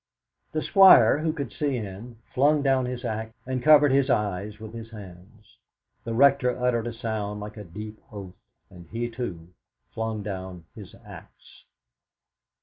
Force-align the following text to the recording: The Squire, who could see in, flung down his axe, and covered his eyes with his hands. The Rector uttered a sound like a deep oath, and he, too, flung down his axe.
The 0.53 0.63
Squire, 0.63 1.19
who 1.19 1.31
could 1.31 1.53
see 1.53 1.75
in, 1.77 2.17
flung 2.33 2.63
down 2.63 2.85
his 2.85 3.05
axe, 3.05 3.35
and 3.45 3.61
covered 3.61 3.91
his 3.91 4.09
eyes 4.09 4.59
with 4.59 4.73
his 4.73 4.89
hands. 4.89 5.59
The 6.05 6.15
Rector 6.15 6.57
uttered 6.59 6.87
a 6.87 6.93
sound 6.95 7.39
like 7.39 7.55
a 7.55 7.63
deep 7.63 7.99
oath, 8.11 8.33
and 8.71 8.87
he, 8.87 9.11
too, 9.11 9.49
flung 9.93 10.23
down 10.23 10.65
his 10.73 10.95
axe. 11.05 11.65